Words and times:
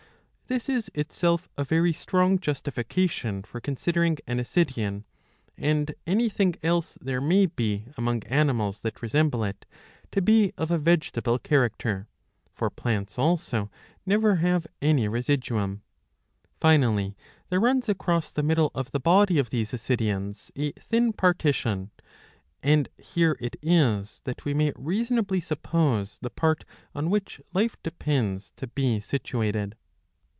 This 0.51 0.67
is 0.67 0.91
itself 0.93 1.47
a 1.55 1.63
very 1.63 1.93
strong 1.93 2.37
justification 2.37 3.41
for 3.43 3.61
con 3.61 3.77
sidering 3.77 4.19
an 4.27 4.37
Ascidian, 4.37 5.05
and 5.55 5.93
any 6.05 6.27
thing 6.27 6.55
else 6.61 6.97
there 6.99 7.21
may 7.21 7.45
be 7.45 7.85
among 7.95 8.23
animals 8.25 8.81
that 8.81 9.01
resembles 9.01 9.47
it, 9.47 9.65
to 10.11 10.21
be 10.21 10.51
of 10.57 10.69
a 10.69 10.77
vegetable 10.77 11.39
character; 11.39 12.09
for 12.49 12.69
plants 12.69 13.17
also 13.17 13.71
never 14.05 14.35
have 14.43 14.67
any 14.81 15.07
residuum.^" 15.07 15.79
Finally 16.59 17.15
there 17.47 17.61
runs 17.61 17.87
across 17.87 18.29
tht 18.33 18.43
middle 18.43 18.71
of 18.75 18.91
the 18.91 18.99
body 18.99 19.39
of 19.39 19.51
these 19.51 19.71
Ascidians 19.71 20.51
a 20.57 20.73
thin 20.73 21.13
partition, 21.13 21.91
and 22.61 22.89
here 22.97 23.37
it 23.39 23.55
is 23.61 24.19
that 24.25 24.43
we 24.43 24.53
may 24.53 24.73
reasonably 24.75 25.39
suppose 25.39 26.19
the 26.21 26.29
part 26.29 26.65
on 26.93 27.09
which 27.09 27.39
life 27.53 27.77
depends 27.83 28.51
to 28.57 28.67
be 28.67 28.99
situated. 28.99 29.77